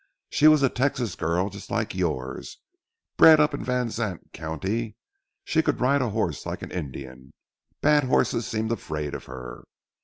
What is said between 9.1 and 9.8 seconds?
of her.